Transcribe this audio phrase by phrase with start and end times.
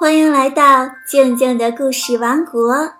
[0.00, 2.94] 欢迎来到静静的故事王国。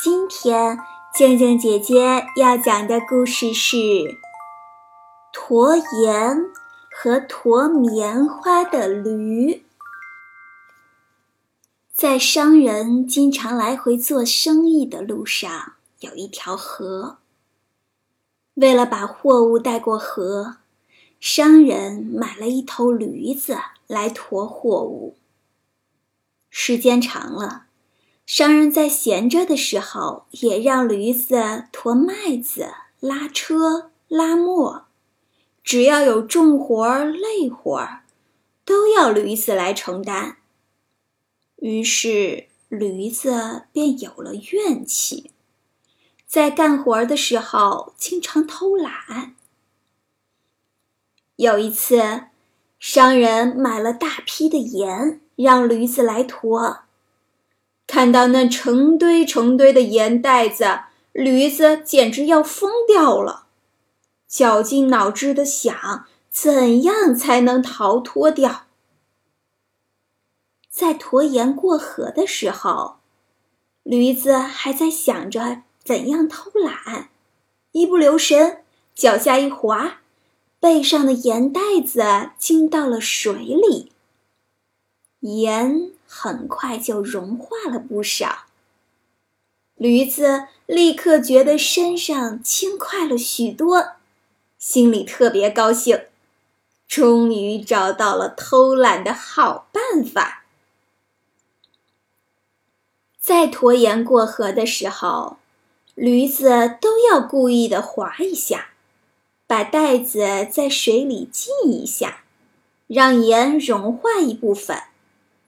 [0.00, 0.78] 今天
[1.12, 3.76] 静静姐姐要讲的故事是
[5.32, 6.44] 《驮盐
[6.94, 9.52] 和驮棉花的驴》。
[11.92, 17.18] 在商人经常来回做生意的路上，有一条河。
[18.54, 20.58] 为了把货物带过河，
[21.18, 23.56] 商人买了一头驴子
[23.88, 25.16] 来驮货物。
[26.50, 27.66] 时间长了，
[28.26, 34.86] 商人在闲着的时候也让驴子驮麦子、拉车、拉磨，
[35.62, 38.02] 只要有重活儿、累活儿，
[38.64, 40.38] 都要驴子来承担。
[41.56, 45.30] 于是驴子便有了怨气，
[46.26, 49.36] 在干活的时候经常偷懒。
[51.36, 52.24] 有一次，
[52.78, 55.20] 商人买了大批的盐。
[55.42, 56.82] 让驴子来驮，
[57.86, 60.80] 看到那成堆成堆的盐袋子，
[61.12, 63.46] 驴子简直要疯掉了，
[64.28, 68.66] 绞尽脑汁的想怎样才能逃脱掉。
[70.70, 72.98] 在驮盐过河的时候，
[73.82, 77.08] 驴子还在想着怎样偷懒，
[77.72, 78.62] 一不留神
[78.94, 79.98] 脚下一滑，
[80.60, 83.90] 背上的盐袋子进到了水里。
[85.20, 88.46] 盐很快就融化了不少，
[89.74, 93.92] 驴子立刻觉得身上轻快了许多，
[94.58, 96.06] 心里特别高兴，
[96.88, 100.44] 终于找到了偷懒的好办法。
[103.18, 105.36] 在驮盐过河的时候，
[105.94, 108.70] 驴子都要故意的划一下，
[109.46, 112.24] 把袋子在水里浸一下，
[112.86, 114.82] 让盐融化一部分。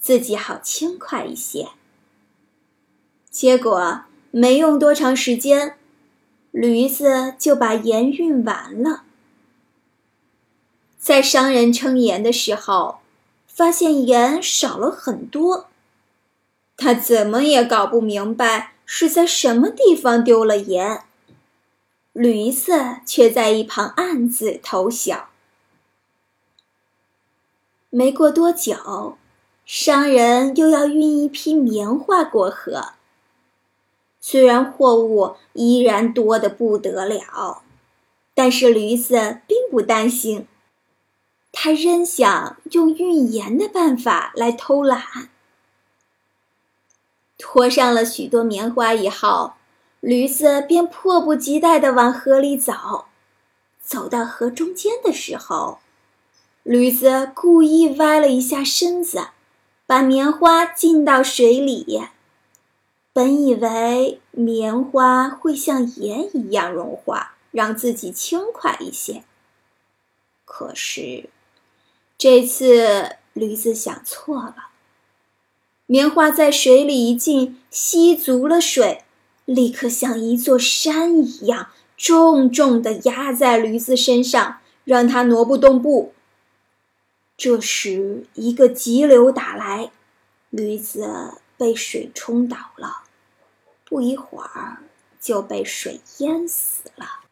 [0.02, 1.68] 自己好轻快一些。
[3.30, 5.78] 结果没用多长时间，
[6.50, 9.04] 驴子就把盐运完了。
[10.98, 12.98] 在商人称盐的时候，
[13.46, 15.68] 发现盐少了很多，
[16.76, 21.04] 他怎么也搞不明白是在什么地方丢了盐。
[22.12, 25.30] 驴子却在一旁暗自偷笑。
[27.88, 29.16] 没过多久。
[29.64, 32.94] 商人又要运一批棉花过河，
[34.20, 37.62] 虽然货物依然多得不得了，
[38.34, 40.46] 但是驴子并不担心，
[41.52, 45.30] 他仍想用运盐的办法来偷懒。
[47.38, 49.52] 拖上了许多棉花以后，
[50.00, 53.06] 驴子便迫不及待地往河里走。
[53.80, 55.78] 走到河中间的时候，
[56.62, 59.28] 驴子故意歪了一下身子。
[59.86, 62.02] 把棉花浸到水里，
[63.12, 69.24] 本以为棉花会像盐一样融化，让自己轻快一些。
[70.44, 71.28] 可是，
[72.16, 74.68] 这次驴子想错了。
[75.86, 79.04] 棉花在水里一浸，吸足了水，
[79.44, 86.14] 立刻像一座山一样重重地压在驴子身上，让它挪不动步。
[87.42, 89.90] 这时，一个急流打来，
[90.50, 93.02] 驴子被水冲倒了，
[93.84, 94.84] 不一会儿
[95.20, 97.24] 就被水淹死了。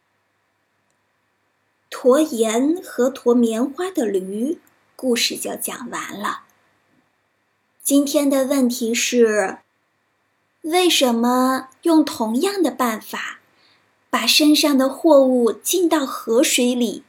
[1.88, 4.58] 驮盐和驮棉花的驴
[4.96, 6.42] 故事就讲完了。
[7.80, 9.58] 今天的问题是：
[10.62, 13.38] 为什么用同样的办法，
[14.10, 17.04] 把身上的货物浸到河水里，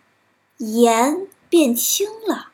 [0.57, 2.50] 盐变轻了？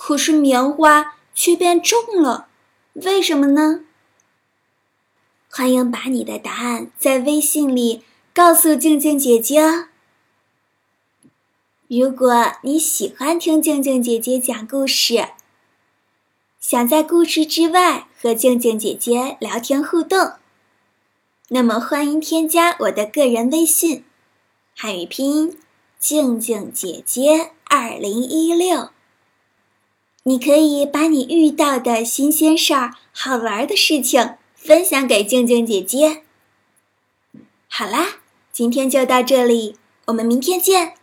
[0.00, 2.46] 可是棉花却变重了，
[2.94, 3.80] 为什么呢？
[5.50, 9.88] 欢迎把你的答案在微信里告诉静静姐姐哦。
[11.88, 15.30] 如果你喜欢听静静姐姐讲故事，
[16.60, 20.34] 想在故事之外和静静姐姐聊天互动，
[21.48, 24.04] 那么欢迎添加我的个人微信，
[24.76, 25.58] 汉语拼音
[25.98, 28.90] 静静姐姐二零一六。
[30.24, 36.22] 你可以把你遇到的新鲜事儿、好玩的事情分享给静静姐姐。
[37.68, 38.18] 好啦，
[38.52, 39.76] 今天就到这里，
[40.06, 40.97] 我们明天见。